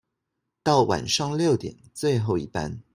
[0.63, 2.81] 到晚上六點最後一班